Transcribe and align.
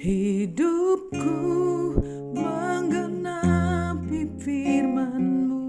Hidupku 0.00 1.36
menggenapi 2.32 4.32
firman-Mu. 4.40 5.68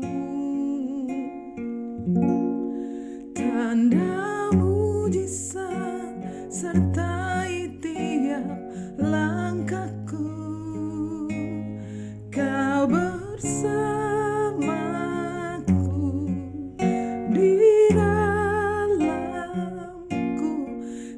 Tanda 3.36 4.48
mujizat 4.56 6.16
sertai 6.48 7.76
tiap 7.84 8.56
langkahku. 9.04 10.32
Kau 12.32 12.88
bersamaku 12.88 13.84
di 17.36 17.60
dalamku. 17.92 19.12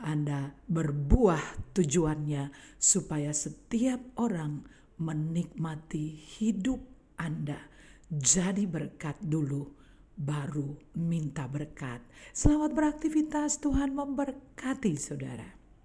Anda 0.00 0.56
berbuah 0.72 1.76
tujuannya 1.76 2.52
supaya 2.80 3.36
setiap 3.36 4.00
orang 4.16 4.64
menikmati 4.96 6.16
hidup 6.40 6.80
Anda. 7.20 7.75
Jadi 8.06 8.70
berkat 8.70 9.18
dulu 9.18 9.66
baru 10.14 10.78
minta 10.94 11.50
berkat. 11.50 11.98
Selamat 12.30 12.70
beraktivitas, 12.70 13.58
Tuhan 13.58 13.92
memberkati 13.98 14.94
saudara. 14.94 15.65